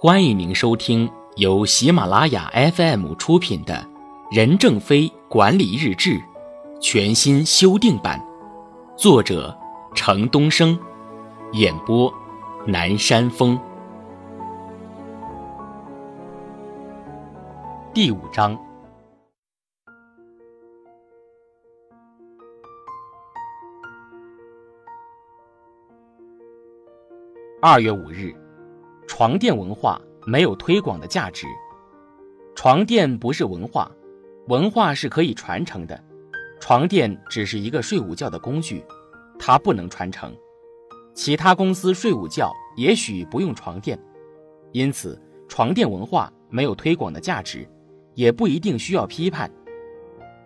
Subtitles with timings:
[0.00, 3.74] 欢迎您收听由喜马拉雅 FM 出品的
[4.30, 6.10] 《任正非管理日志》
[6.80, 8.24] 全新修订版，
[8.96, 9.58] 作者
[9.96, 10.78] 程东升，
[11.54, 12.14] 演播
[12.64, 13.58] 南山风。
[17.92, 18.56] 第五章。
[27.60, 28.32] 二月五日。
[29.08, 31.46] 床垫文化没有推广的价值。
[32.54, 33.90] 床垫不是文化，
[34.48, 36.04] 文化是可以传承的。
[36.60, 38.84] 床垫只是一个睡午觉的工具，
[39.38, 40.36] 它不能传承。
[41.14, 43.98] 其他公司睡午觉也许不用床垫，
[44.72, 47.66] 因此床垫文化没有推广的价值，
[48.14, 49.50] 也不一定需要批判。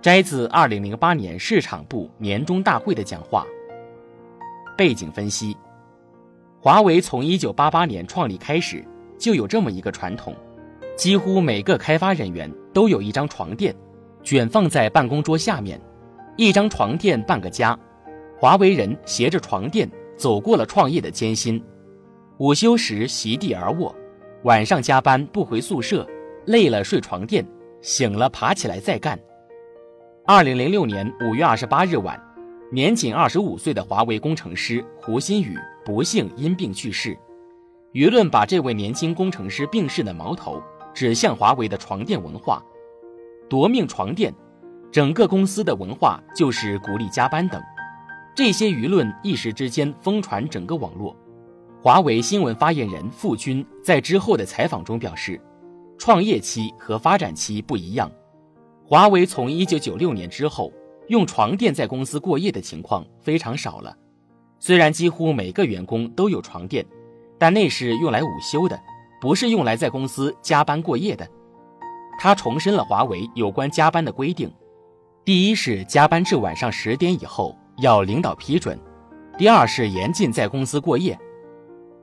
[0.01, 3.45] 摘自二零零八年市场部年终大会的讲话。
[4.79, 5.57] 背景分析。
[6.65, 8.85] 华为从一九八八年创立开始，
[9.19, 10.33] 就有这么一个传统，
[10.97, 13.75] 几乎每个开发人员都有一张床垫，
[14.23, 15.81] 卷放在办公桌下面，
[16.37, 17.77] 一张床垫半个家。
[18.39, 21.61] 华为人携着床垫走过了创业的艰辛，
[22.39, 23.93] 午休时席地而卧，
[24.45, 26.07] 晚上加班不回宿舍，
[26.47, 27.45] 累了睡床垫，
[27.81, 29.19] 醒了爬起来再干。
[30.25, 32.17] 二零零六年五月二十八日晚，
[32.71, 35.59] 年仅二十五岁的华为工程师胡鑫宇。
[35.85, 37.17] 不幸因病去世，
[37.93, 40.63] 舆论把这位年轻工程师病逝的矛头
[40.95, 42.63] 指向华为的床垫文化，
[43.49, 44.33] 夺命床垫，
[44.91, 47.61] 整个公司的文化就是鼓励加班等，
[48.35, 51.17] 这些舆论一时之间疯传整个网络。
[51.83, 55.41] 华为新闻发言人傅军在之后的采访中表示，
[55.99, 58.11] 创业期和发展期不一样，
[58.87, 60.73] 华为从一九九六年之后
[61.09, 63.97] 用床垫在公司过夜的情况非常少了。
[64.65, 66.87] 虽然几乎每个员工都有床垫，
[67.37, 68.81] 但那是用来午休的，
[69.21, 71.29] 不是用来在公司加班过夜的。
[72.17, 74.49] 他重申了华为有关加班的规定：
[75.25, 78.79] 第一是加班至晚上十点以后要领导批准；
[79.37, 81.19] 第二是严禁在公司过夜。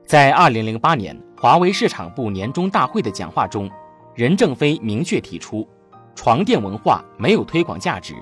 [0.04, 3.70] 在二零零八年华为市场部年终大会的讲话中，
[4.14, 5.66] 任正非明确提出，
[6.14, 8.14] 床垫文化没有推广价值，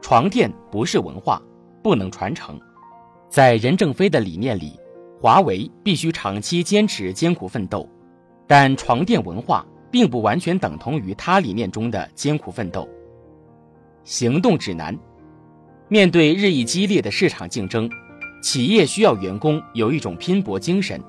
[0.00, 1.38] 床垫不是文化，
[1.82, 2.58] 不能传承。
[3.34, 4.78] 在任正非的理念里，
[5.20, 7.84] 华为必须长期坚持艰苦奋斗，
[8.46, 12.88] 但床垫文化并不完全等同于他理念中的艰苦奋斗。
[14.04, 14.96] 行动指南：
[15.88, 17.90] 面对日益激烈的市场竞争，
[18.40, 21.02] 企业需要员工有一种拼搏精神，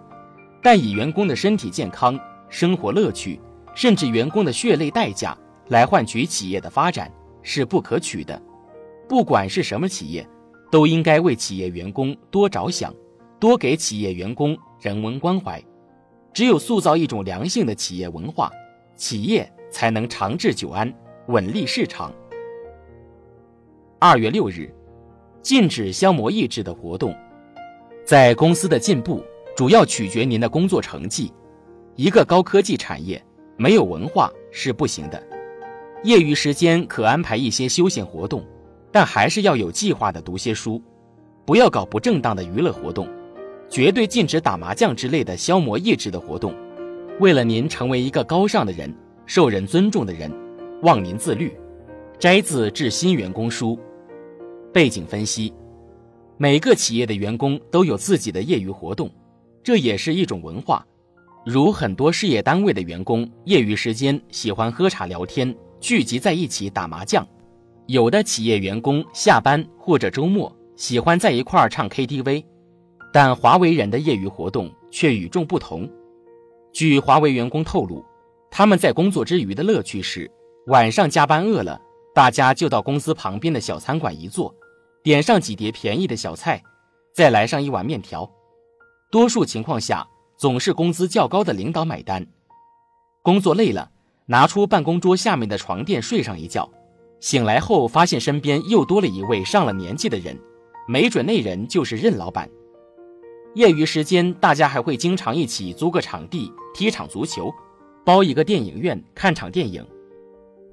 [0.63, 2.19] 但以员工的身体健康、
[2.49, 3.39] 生活乐趣，
[3.75, 5.37] 甚至员工的血泪代价
[5.67, 7.11] 来换取企业的发展
[7.43, 8.41] 是不可取的。
[9.07, 10.27] 不管是什么企业。
[10.71, 12.93] 都应该为企业员工多着想，
[13.39, 15.63] 多给企业员工人文关怀。
[16.33, 18.51] 只有塑造一种良性的企业文化，
[18.95, 20.93] 企业才能长治久安、
[21.27, 22.13] 稳立市场。
[23.99, 24.69] 二月六日，
[25.41, 27.15] 禁止消磨意志的活动，
[28.03, 29.23] 在公司的进步
[29.55, 31.31] 主要取决您的工作成绩。
[31.95, 33.23] 一个高科技产业
[33.55, 35.23] 没有文化是不行的。
[36.03, 38.45] 业余时间可安排一些休闲活动。
[38.95, 40.81] 但还是要有计划的读些书，
[41.45, 43.09] 不要搞不正当的娱乐活动，
[43.69, 46.55] 绝对禁止打麻将之类的消磨意志的活动。
[47.19, 48.89] 为了您成为一个高尚的人、
[49.25, 50.31] 受人尊重的人，
[50.83, 51.53] 望您自律。
[52.17, 53.75] 摘自《致新员工书》。
[54.71, 55.53] 背景分析：
[56.37, 59.11] 每个企业的员工都有自己的业余活动，
[59.61, 60.87] 这也是一种文化。
[61.45, 67.27] 如很多事业单位的员工，业余时间喜欢喝茶聊天，聚集在一起打麻将。
[67.87, 72.43] 有的企业员工下班或者周末喜欢在一块儿唱 KTV，
[73.13, 75.87] 但华为人的业余活动却与众不同。
[76.73, 78.03] 据华为员工透露，
[78.49, 80.29] 他们在工作之余的乐趣是，
[80.67, 81.79] 晚上加班饿了，
[82.13, 84.53] 大家就到公司旁边的小餐馆一坐，
[85.03, 86.61] 点上几碟便宜的小菜，
[87.13, 88.29] 再来上一碗面条。
[89.11, 90.05] 多数情况下，
[90.37, 92.25] 总是工资较高的领导买单。
[93.21, 93.91] 工作累了，
[94.25, 96.69] 拿出办公桌下面的床垫睡上一觉。
[97.19, 100.37] 醒来后，发现身边又多了一位上了年纪的人，
[100.87, 102.49] 没准那人就是任老板。
[103.55, 107.51] 业余时间，大家还会经常一起租个场地踢场足球，
[108.03, 109.85] 包一个电影院看场电影。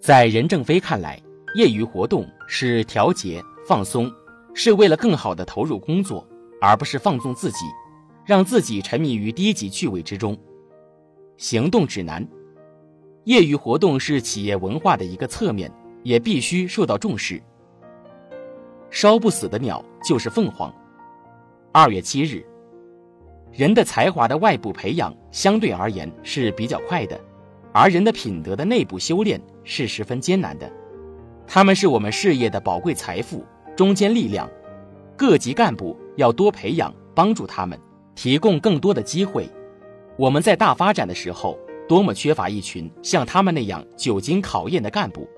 [0.01, 1.23] 在任正非看来，
[1.55, 4.13] 业余活动是调节放松，
[4.53, 6.27] 是为了更好的投入工作，
[6.61, 7.65] 而不是放纵自己，
[8.27, 10.37] 让自己沉迷于低级趣味之中。
[11.37, 12.29] 行动指南：
[13.25, 15.73] 业余活动是企业文化的一个侧面。
[16.03, 17.43] 也必须受到重视。
[18.91, 20.73] 烧不死的鸟就是凤凰。
[21.73, 22.45] 二月七日，
[23.51, 27.19] 人的才华的外部培养相对而言是比较快的，
[27.73, 30.71] 而人的品德的内部修炼是十分艰难的。
[31.47, 33.45] 他们是我们事业的宝贵财富、
[33.77, 34.49] 中坚力量。
[35.17, 37.79] 各级干部要多培养，帮助他们，
[38.15, 39.49] 提供更多的机会。
[40.19, 41.59] 我们在大发展的时候，
[41.89, 45.29] 多么缺乏一群像他们那样久经考验的干部。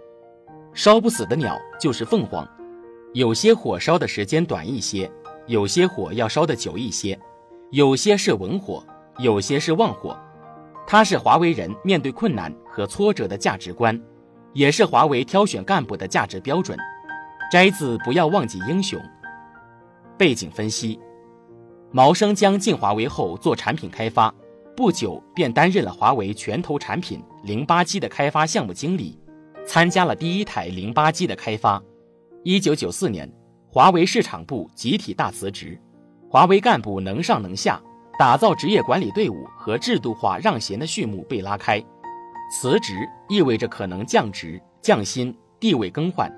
[0.75, 2.47] 烧不死的鸟就是凤凰，
[3.13, 5.09] 有些火烧的时间短一些，
[5.47, 7.19] 有些火要烧的久一些。
[7.71, 8.85] 有些是文火，
[9.19, 10.17] 有些是旺火，
[10.87, 14.01] 它是华为人面对困难和挫折的价值观，
[14.53, 16.77] 也是华为挑选干部的价值标准。
[17.53, 19.01] 摘自不要忘记英雄。
[20.19, 20.99] 背景分析：
[21.93, 24.33] 毛生江进华为后做产品开发，
[24.77, 29.17] 不久便担任了华为拳头产品零八机的开发项目经理，
[29.67, 31.83] 参加了第一台零八机的开发。
[32.43, 33.31] 一九九四年，
[33.69, 35.81] 华为市场部集体大辞职。
[36.29, 37.81] 华为干部能上能下，
[38.19, 41.83] 打造职业管理队伍和制度化让贤的序幕被拉开。
[42.53, 46.31] 辞职意味着可能降职、降薪、地位更换，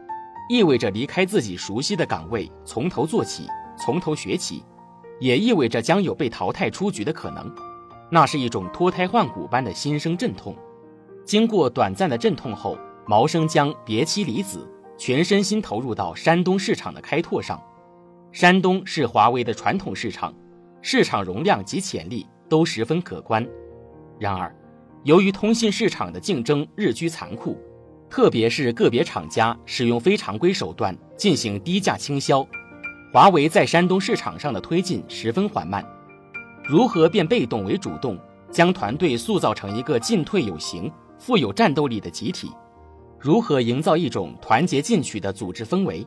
[0.48, 4.62] 意味着离开自己熟悉的岗位，从头做起、从头学起，
[5.18, 7.52] 也意味着将有被淘汰出局的可能。
[8.08, 10.54] 那是一种脱胎换骨般的心生阵痛。
[11.24, 14.68] 经过短暂的阵痛后，毛生将别妻离子，
[14.98, 17.62] 全身心投入到山东市场的开拓上。
[18.32, 20.34] 山东是华为的传统市场，
[20.82, 23.46] 市场容量及潜力都十分可观。
[24.18, 24.54] 然而，
[25.04, 27.56] 由于通信市场的竞争日趋残酷，
[28.10, 32.44] 特别是个别厂家使用非常规手段进行低价倾销，
[33.12, 35.86] 华为在山东市场上的推进十分缓慢。
[36.64, 38.18] 如何变被动为主动，
[38.50, 42.50] 将团队塑造成一个进退有形、富有战斗力的集体？
[43.26, 46.06] 如何营造一种团结进取的组织氛围？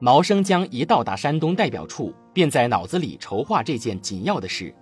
[0.00, 4.74] 毛生江一到达山东代表处，便在脑子里筹划这件紧要的事。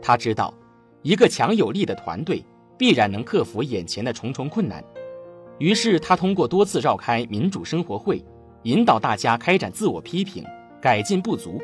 [0.00, 0.54] 他知道，
[1.02, 2.44] 一个强有力的团队
[2.78, 4.84] 必然能克服眼前的重重困难。
[5.58, 8.24] 于是，他通过多次召开民主生活会，
[8.62, 10.44] 引导大家开展自我批评、
[10.80, 11.58] 改进不足；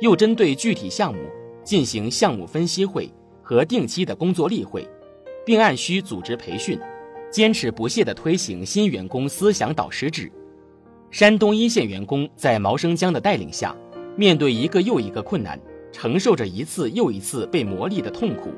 [0.00, 1.20] 又针对具体项目
[1.62, 3.08] 进行项目分析会
[3.40, 4.84] 和定期的工作例会，
[5.46, 6.76] 并按需组织培训，
[7.34, 10.30] 坚持不懈地推行新员工思想导师制。
[11.10, 13.76] 山东一线员工在毛生江的带领下，
[14.16, 15.60] 面对一个又一个困难，
[15.90, 18.50] 承受着一次又一次被磨砺的痛苦。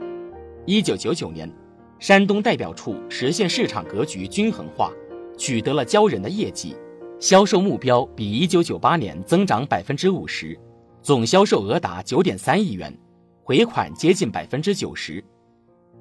[0.66, 1.50] 一九九九年，
[1.98, 4.92] 山东代表处实现市场格局均衡化，
[5.38, 6.76] 取得了骄人的业绩，
[7.18, 10.54] 销售目标比一九九八年增长百分之五十，
[11.00, 12.94] 总销售额达九点三亿元，
[13.42, 15.24] 回款接近百分之九十。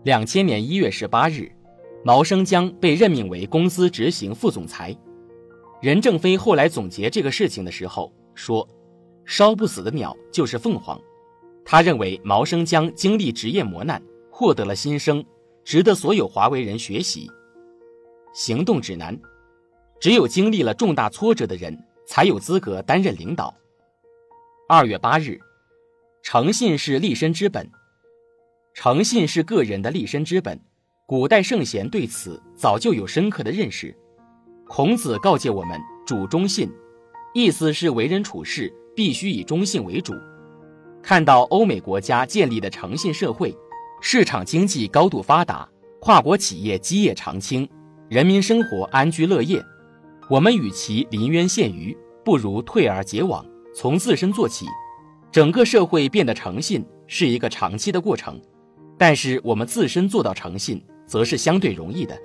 [0.03, 1.49] 两千年一月十八日，
[2.07, 4.95] 毛生江被任命为公司执行副总裁。
[5.81, 8.67] 任正非后来总结这个事情的时候说
[9.25, 11.01] ：“烧不死的鸟就是凤凰。”
[11.65, 13.99] 他认为毛生江经历职业磨难，
[14.29, 15.25] 获得了新生，
[15.63, 17.27] 值得所有华为人学习。
[18.35, 19.19] 行动指南：
[19.99, 21.75] 只有经历了重大挫折的人，
[22.05, 23.51] 才有资格担任领导。
[24.69, 25.39] 二月八日，
[26.21, 27.67] 诚信是立身之本，
[28.75, 30.61] 诚信是个人的立身之本。
[31.07, 33.95] 古代圣贤对此早就有深刻的认识。
[34.67, 36.67] 孔子告诫我们主忠信，
[37.35, 40.15] 意思是为人处事必须以忠信为主。
[41.03, 43.55] 看到欧美国家建立的诚信社会，
[44.01, 45.69] 市场经济高度发达，
[46.01, 47.69] 跨国企业基业长青，
[48.09, 49.63] 人民生活安居乐业，
[50.27, 54.65] 我们与其临渊羡鱼，不如退而结网，从自身做起。
[55.31, 58.41] 整个社会变得诚信是一个长期的过程，
[58.97, 62.17] 但是我们自身做到诚信，则是相对容易的。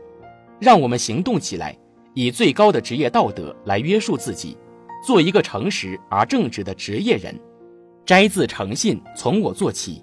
[0.59, 1.77] 让我们行动起来。
[2.13, 4.59] 以最高的职业道德来约束自己，
[5.07, 7.39] 做一个诚实而正直的职业人。
[8.05, 10.03] 摘自《诚信从我做起》。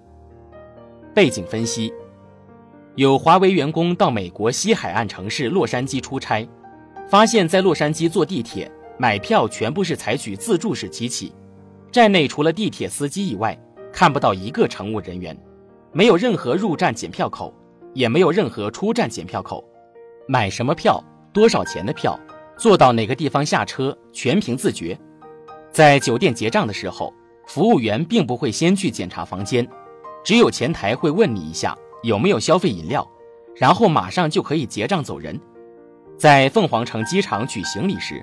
[1.13, 1.91] 背景分析：
[2.95, 6.47] 有华为员工到美国西海岸城市洛杉矶出差，
[7.09, 11.33] 发现，在洛杉矶坐地铁买票全部是采取自助式机器，
[11.91, 13.59] 站内除了地铁司机以外，
[13.91, 15.37] 看不到一个乘务人员，
[15.91, 17.53] 没有任何入站检票口，
[17.97, 19.67] 也没有任何出站检票口，
[20.27, 21.03] 买什么票？
[21.33, 22.15] 多少钱的票，
[22.55, 24.95] 坐到哪个地方下车，全凭自觉。
[25.71, 27.11] 在酒店结账的时候，
[27.47, 29.67] 服务员并不会先去检查房间，
[30.23, 33.07] 只有前台会问你一下有没有消费饮料，
[33.55, 35.39] 然后马上就可以结账走人。
[36.19, 38.21] 在凤凰城机场取行李时，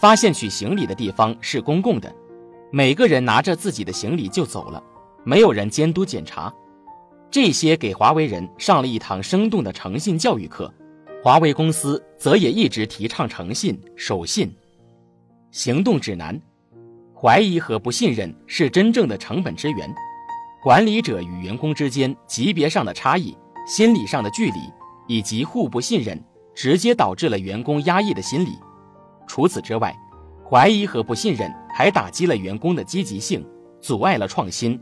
[0.00, 2.14] 发现取行李的地方是公共的，
[2.70, 4.80] 每个人拿着自己的行李就走了，
[5.24, 6.54] 没有人监督检查。
[7.30, 10.72] 这些给华为人上了一堂生动的诚信教育课。
[11.22, 14.54] 华为公司则也一直提倡诚信、守信。
[15.50, 16.40] 行动指南：
[17.14, 19.92] 怀疑和不信任是真正的成本之源。
[20.62, 24.58] 管理者与员工之间级别上的差异、心理上的距离
[25.08, 26.22] 以及互不信任，
[26.54, 28.58] 直接导致了员工压抑的心理。
[29.26, 29.96] 除此之外，
[30.48, 33.44] 怀疑和不信任还打击了员工的积极性，
[33.80, 34.80] 阻碍了创新。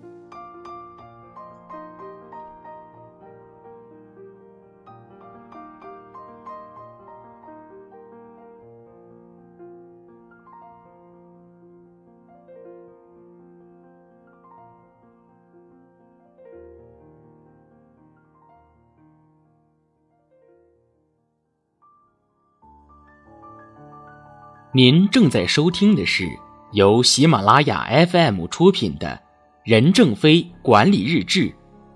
[24.77, 26.29] 您正在收听的是
[26.73, 29.07] 由喜马拉雅 FM 出品的
[29.63, 31.43] 《任正非管理日志》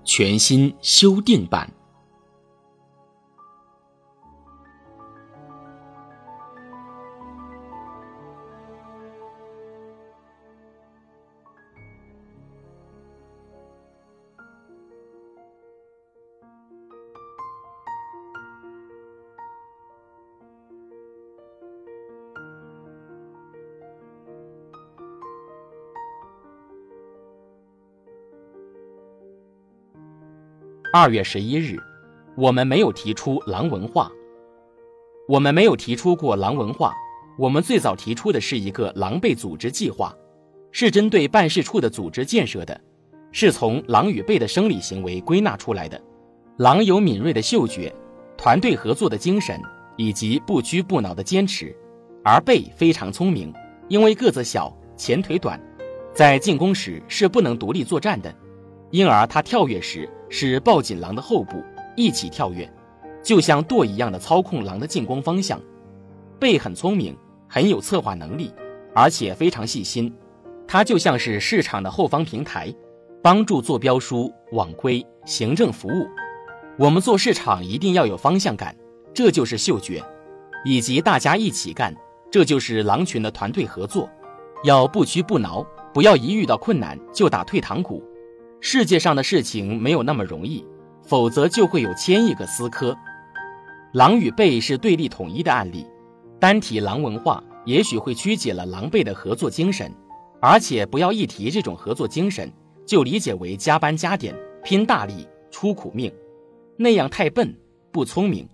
[0.05, 1.69] 全新修订版。
[30.91, 31.77] 二月十一日，
[32.35, 34.11] 我们没有提出狼文化。
[35.27, 36.95] 我们没有提出过狼文化。
[37.37, 40.11] 我们最早提出的是一个狼狈组织计划，
[40.71, 42.81] 是针对办事处的组织建设的，
[43.31, 46.01] 是从狼与狈的生理行为归纳出来的。
[46.57, 47.93] 狼有敏锐的嗅觉、
[48.35, 49.61] 团队合作的精神
[49.95, 51.73] 以及不屈不挠的坚持，
[52.23, 53.53] 而狈非常聪明，
[53.89, 55.61] 因为个子小、前腿短，
[56.15, 58.33] 在进攻时是不能独立作战的，
[58.89, 60.09] 因而它跳跃时。
[60.29, 61.63] 是抱紧狼的后部，
[61.95, 62.71] 一起跳跃，
[63.23, 65.59] 就像舵一样的操控狼的进攻方向。
[66.39, 67.17] 贝很聪明，
[67.47, 68.53] 很有策划能力，
[68.95, 70.13] 而且非常细心。
[70.67, 72.73] 它就像是市场的后方平台，
[73.21, 76.07] 帮助做标书、网规、行政服务。
[76.77, 78.75] 我们做市场一定要有方向感，
[79.13, 80.01] 这就是嗅觉，
[80.63, 81.93] 以及大家一起干，
[82.31, 84.07] 这就是狼群的团队合作。
[84.63, 88.03] 要不屈不挠，不要一遇到困难就打退堂鼓。
[88.61, 90.65] 世界上的事情没有那么容易，
[91.03, 92.97] 否则就会有千亿个思科。
[93.93, 95.87] 狼与狈是对立统一的案例，
[96.39, 99.91] 单提狼文化也许会曲解了狼狈的合作精神，
[100.41, 102.51] 而且不要一提这种合作精神
[102.85, 106.13] 就理解为加班加点、拼大力、出苦命，
[106.77, 107.57] 那样太笨
[107.91, 108.47] 不聪明，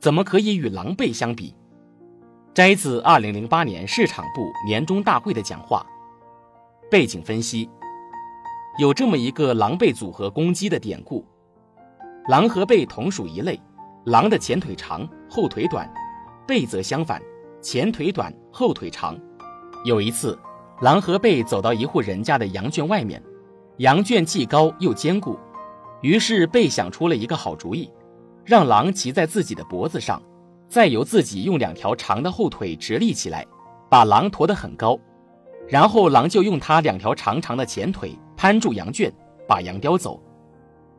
[0.00, 1.54] 怎么可以与狼狈相比？
[2.52, 5.86] 摘自二零零八年市场部年终大会的讲话，
[6.90, 7.70] 背景分析。
[8.78, 11.22] 有这么一个狼狈组合攻击的典故，
[12.26, 13.60] 狼和狈同属一类，
[14.06, 15.86] 狼的前腿长，后腿短，
[16.48, 17.20] 狈则相反，
[17.60, 19.14] 前腿短，后腿长。
[19.84, 20.38] 有一次，
[20.80, 23.22] 狼和狈走到一户人家的羊圈外面，
[23.76, 25.38] 羊圈既高又坚固，
[26.00, 27.90] 于是狈想出了一个好主意，
[28.42, 30.22] 让狼骑在自己的脖子上，
[30.66, 33.46] 再由自己用两条长的后腿直立起来，
[33.90, 34.98] 把狼驮得很高，
[35.72, 38.14] 然后狼就用它两条长长的前腿。
[38.36, 39.10] 攀住羊圈，
[39.48, 40.20] 把羊叼走。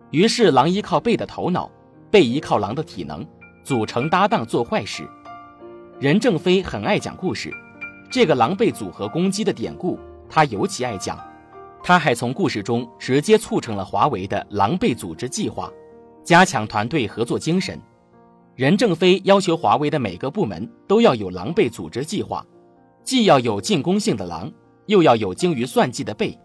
[0.10, 1.70] 于是狼依靠背的头脑，
[2.10, 3.24] 背依靠狼的体能，
[3.64, 5.08] 组成搭档做坏事。
[6.00, 7.54] 任正非很爱讲故事，
[8.10, 11.20] 这个狼狈组合攻击的典故他尤其爱讲。
[11.84, 15.70] 他还从故事中直接促成了华为的狼狈组织计划，
[16.24, 17.80] 加强团队合作精神。
[18.56, 22.44] 任正非要求华为的每个部门都要有狼狈组织计划，
[23.04, 24.50] 既要有进攻性的狼，
[24.86, 26.38] 又要有精于算计的狈。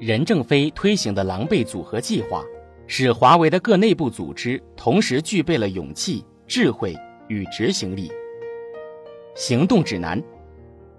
[0.00, 2.44] 任正非推行的狼狈组合计划，
[2.86, 6.96] 使华为的各内部组织同时具备了勇气、智慧
[7.28, 8.10] 与执行力。
[9.36, 10.22] 行动指南：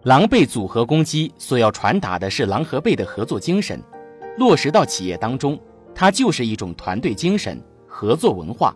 [0.03, 3.81] 狼狈组合攻击所要传达的是狼和狈的合作精神，
[4.37, 5.59] 落实到企业当中，
[5.93, 8.75] 它就是一种团队精神、合作文化。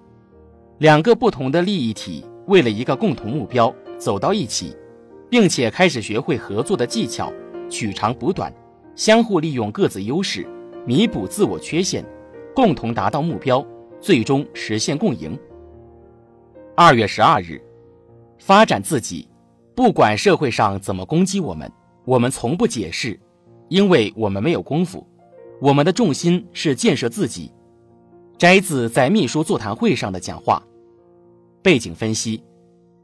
[0.79, 4.75] 两个不同的利益体为了一个共同目标走到一起，
[5.29, 7.31] 并且开始学会合作的技巧，
[7.69, 8.53] 取长补短。
[8.95, 10.45] 相互利用各自优势，
[10.85, 12.03] 弥补自我缺陷，
[12.53, 13.65] 共同达到目标，
[14.01, 15.39] 最终实现共赢。
[16.75, 17.61] 二月十二日，
[18.37, 19.27] 发展自己，
[19.73, 21.71] 不管社会上怎么攻击我们，
[22.03, 23.17] 我们从不解释，
[23.69, 25.05] 因为我们没有功夫。
[25.61, 27.51] 我们的重心是建设自己。
[28.37, 30.61] 摘自在秘书座谈会上的讲话。
[31.61, 32.43] 背景分析：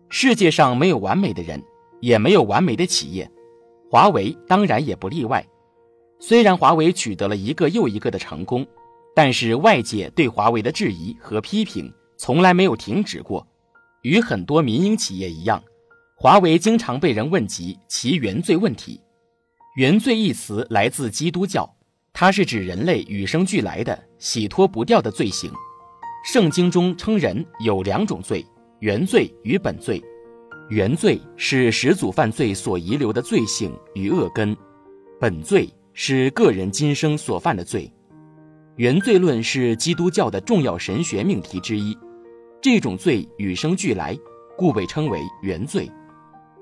[0.09, 1.61] 世界上没有完美的人，
[1.99, 3.29] 也没有完美的企业，
[3.89, 5.45] 华为当然也不例外。
[6.19, 8.65] 虽然华为取得了一个又一个的成功，
[9.15, 13.45] 但是外界对华为的质疑和批评从来没有停止过。
[14.01, 15.61] 与很多民营企业一样，
[16.15, 19.01] 华为经常被人问及其原罪问题。
[19.77, 21.69] 原罪一词来自基督教，
[22.13, 25.51] 它是指人类与生俱来的、洗脱不掉的罪行。
[26.23, 28.45] 圣经中称人有两种罪：
[28.79, 30.01] 原罪与本罪。
[30.69, 34.55] 原罪是始祖犯罪所遗留的罪性与恶根，
[35.19, 37.91] 本罪是个人今生所犯的罪。
[38.75, 41.95] 原罪论是基督教的重要神学命题之一。
[42.59, 44.17] 这种罪与生俱来，
[44.57, 45.87] 故被称为原罪。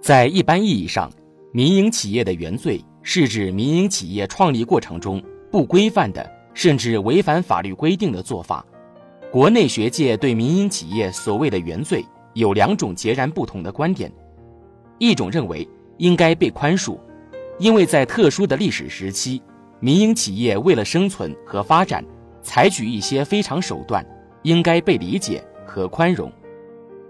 [0.01, 1.10] 在一般意义上，
[1.53, 8.65] 民营企业的原罪是指民营企业创立过程中不规范的，甚至违反法律规定的做法。
[9.31, 12.05] 国内学界对民营企业所谓的原罪。
[12.34, 14.12] 有两种截然不同的观点，
[14.98, 16.98] 一种认为应该被宽恕，
[17.60, 19.42] 因为在特殊的历史时期，
[19.80, 22.04] 民营企业为了生存和发展，
[22.42, 24.06] 采取一些非常手段，
[24.42, 26.30] 应该被理解和宽容；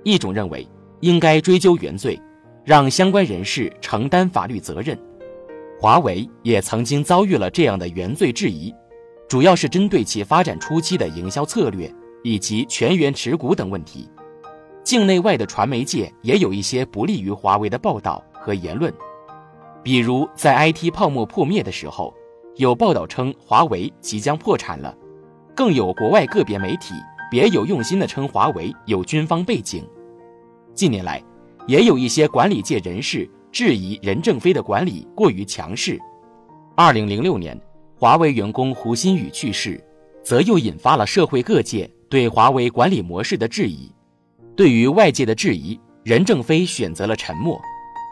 [0.03, 0.67] 一种认为
[0.99, 2.19] 应该追究原罪，
[2.65, 4.97] 让相关人士承担法律责任。
[5.79, 8.73] 华为也曾经遭遇了这样的原罪质疑，
[9.27, 14.09] 主要是针对其发展初期的营销策略以及全员持股等问题。
[14.83, 18.93] 境内外的传媒界也有一些不利于华为的报道和言论，
[19.81, 22.13] 比如在 IT 泡沫破灭的时候，
[22.57, 24.95] 有报道称华为即将破产了，
[25.55, 26.93] 更有国外个别媒体
[27.31, 29.87] 别有用心地称华为有军方背景。
[30.73, 31.23] 近年来，
[31.65, 35.97] 也有一些管理界人士质疑任正非的管理过于强势。
[36.75, 37.59] 二零零六年，
[37.97, 39.81] 华为员工胡鑫宇去世，
[40.23, 43.89] 则又引发了社会各界对华为管理模式的质疑。
[44.55, 47.59] 对于外界的质疑，任正非选择了沉默。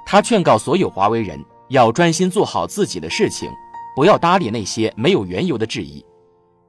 [0.05, 3.49] 他劝告所有华为人要专心做好自己的事情，
[3.95, 6.03] 不要搭理那些没有缘由的质疑。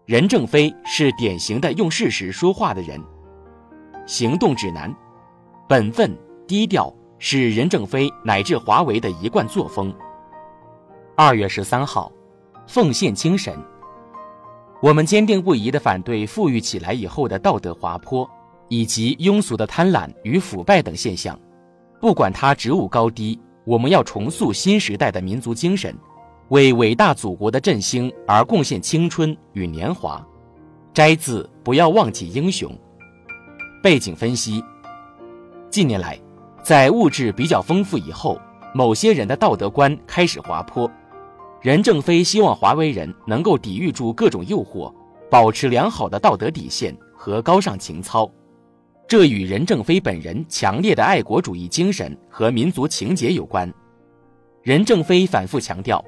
[0.04, 3.00] 任正非是典型的用事实说话的人。
[4.06, 4.94] 行动指南：
[5.68, 9.94] 本分、低调是任正非乃至华为的一贯作风。
[11.16, 12.10] 二月十三号，
[12.66, 13.56] 奉献精神。
[14.82, 18.28] 我们坚定不移地反对富裕起来以后的道德滑坡。
[18.72, 21.38] 以及庸俗的贪婪与腐败等现象，
[22.00, 25.94] 不管它职务高低，我们要重塑新时代的民族精神，
[26.48, 30.26] 为伟大祖国的振兴而贡献青春与年华。
[30.94, 32.72] 摘自《不要忘记英雄》。
[33.82, 34.64] 背景分析：
[35.68, 36.18] 近年来，
[36.62, 38.40] 在物质比较丰富以后，
[38.72, 40.90] 某些人的道德观开始滑坡。
[41.60, 44.90] 任正非希望华为人能够抵御住各种诱惑，
[45.30, 48.26] 保持良好的道德底线和高尚情操。
[49.06, 53.72] 这与任正非本人强烈的爱国主义精神和民族情结有关。
[54.62, 56.02] 任正非反复强调，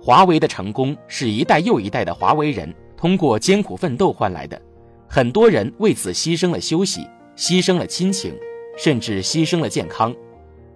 [0.00, 4.60] 华为的成功是一代又一代的华为人通过艰苦奋斗换来的，
[5.08, 7.00] 很多人为此牺牲了休息，
[7.36, 8.32] 牺牲了亲情，
[8.76, 10.14] 甚至牺牲了健康，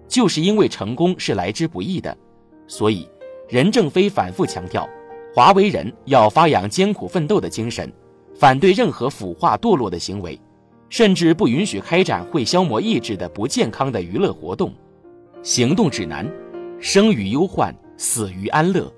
[0.07, 2.17] 就是因为成功是来之不易的。
[2.67, 3.07] 所以，
[3.47, 4.89] 任正非反复强调，
[5.33, 7.91] 华为人要发扬艰苦奋斗的精神，
[8.35, 10.39] 反对任何腐化堕落的行为。
[10.89, 14.73] 甚至不允许开展会消磨意志的不健康的娱乐活动。
[15.41, 16.29] 行动指南：
[16.79, 18.91] 生于忧患，死于安乐。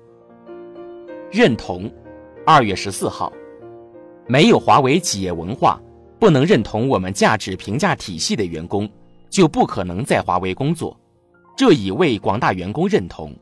[1.30, 1.90] 认同。
[2.44, 3.32] 二月十四号，
[4.26, 5.80] 没有华为企业文化，
[6.18, 8.90] 不能认同我们价值评价体系的员工，
[9.30, 10.98] 就不可能在华为工作。
[11.56, 13.32] 这已为广大员工认同。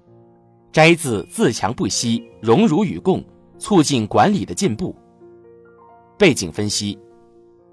[0.70, 3.24] 摘自“自强不息，荣辱与共，
[3.58, 4.94] 促进管理的进步”。
[6.18, 6.98] 背景分析。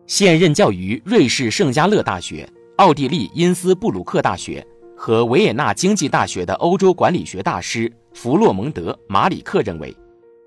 [0.08, 4.66] 现任教于瑞士圣加勒大学、奥地利因斯布鲁克大学
[4.96, 9.94] 和维也纳经济大学的欧洲管理学大师弗洛蒙德·马里克认为，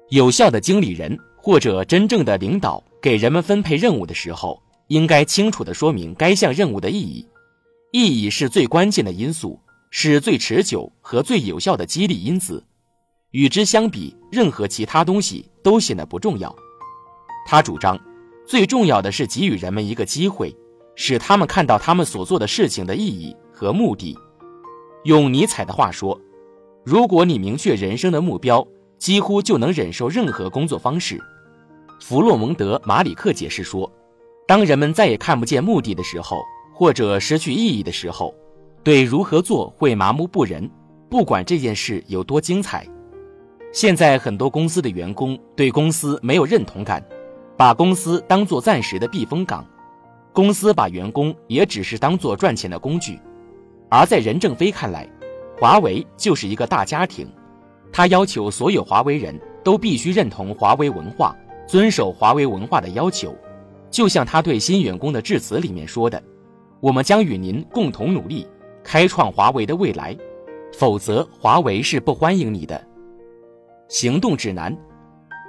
[0.08, 7.26] 有效的经理人或者真正的领导给人们分配任务的时候，应该清楚地说明该项任务的意义。
[7.92, 12.64] 意义是最关键的因素，是最持久和最有效的激励因子。
[13.32, 16.56] 与之相比，任何其他东西都显得不重要。
[17.46, 18.00] 他主张。
[18.50, 20.52] 最重要的是给予人们一个机会，
[20.96, 24.18] 使他们看到他们所做的事情的意义和目的。
[25.04, 26.20] 用尼采的话说
[26.84, 28.66] ：“如果你明确人生的目标，
[28.98, 31.16] 几乎就能忍受任何工作方式。”
[32.02, 33.88] 弗洛蒙德·马里克解释说
[34.48, 36.42] ：“当人们再也看不见目的的时候，
[36.74, 38.34] 或者失去意义的时候，
[38.82, 40.68] 对如何做会麻木不仁，
[41.08, 42.84] 不管这件事有多精彩。”
[43.72, 47.00] 现在很多公司的员工对公司没有认同感。
[47.60, 49.62] 把公司当作暂时的避风港，
[50.32, 53.20] 公司把员工也只是当做赚钱的工具，
[53.90, 55.06] 而在任正非看来，
[55.58, 57.30] 华为就是一个大家庭，
[57.92, 61.36] 他要求所有华为人都必须认同华为文化，
[61.68, 63.36] 遵守华为文化的要求，
[63.90, 66.22] 就像他对新员工的致辞里面说的
[66.80, 68.48] ：“我们将与您共同努力，
[68.82, 70.16] 开创华为的未来，
[70.72, 72.82] 否则华为是不欢迎你的。”
[73.86, 74.74] 行动指南。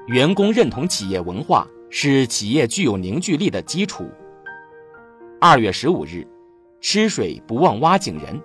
[0.08, 4.10] 员工认同企业文化是企业具有凝聚力的基础。
[5.42, 6.26] 二月十五日，
[6.80, 8.42] 吃水不忘挖井人。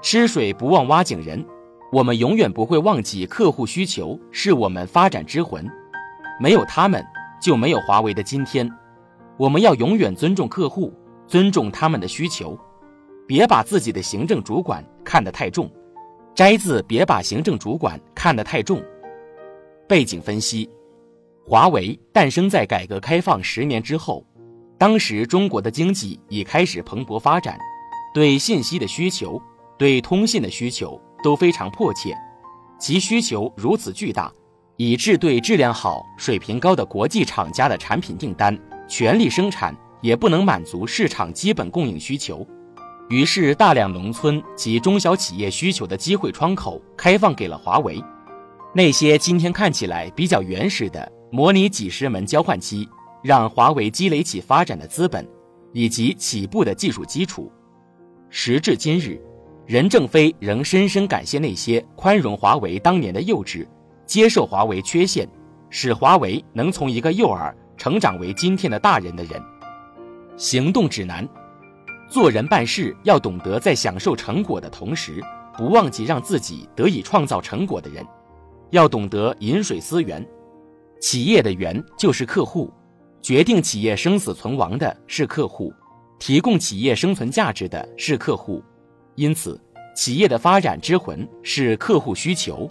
[0.00, 1.44] 吃水不忘挖井人，
[1.90, 5.68] 我们永远不会忘记客户需求是我们发展之魂，
[6.40, 7.04] 没有他们
[7.42, 8.70] 就没有华为的今天。
[9.36, 10.94] 我们要永远尊重客户，
[11.26, 12.56] 尊重他们的需求，
[13.26, 15.68] 别把自己的行政主管看得太重。
[16.36, 18.80] 摘自别把行政主管看得太重。
[19.88, 20.70] 背景分析：
[21.48, 24.22] 华为诞生在改革开放十年之后，
[24.76, 27.58] 当时中国的经济已开始蓬勃发展，
[28.12, 29.40] 对信息的需求、
[29.78, 32.14] 对通信的需求都非常迫切，
[32.78, 34.30] 其需求如此巨大，
[34.76, 38.54] 以致对质量好、水平高的国际厂家的产品订单
[38.86, 42.46] 全力生产，也不能满足市场基本供应需求。
[43.08, 48.04] 于是，大量农村及中小企业需求的机会窗口开放给了华为。
[48.74, 52.88] 那些今天看起来比较原始的模拟几十门交换机，
[53.22, 55.26] 让华为积累起发展的资本，
[55.72, 57.52] 以及起步的技术基础。
[58.30, 59.20] 时至今日，
[59.66, 63.66] 任正非仍深深感谢那些宽容华为当年的幼稚，
[64.06, 65.28] 接受华为缺陷，
[65.68, 69.42] 使华为能从一个幼儿成长为今天的大人的人。
[70.36, 71.28] 行动指南。
[72.10, 75.22] 做人办事要懂得在享受成果的同时，
[75.54, 78.02] 不忘记让自己得以创造成果的人，
[78.70, 80.26] 要懂得饮水思源。
[81.00, 82.72] 企业的源就是客户，
[83.22, 85.72] 决定企业生死存亡的是客户，
[86.18, 88.62] 提供企业生存价值的是客户，
[89.14, 89.60] 因此，
[89.94, 92.68] 企业的发展之魂是客户需求。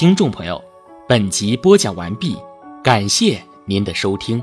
[0.00, 0.58] 听众朋友，
[1.06, 2.34] 本集播讲完毕，
[2.82, 4.42] 感谢您的收听。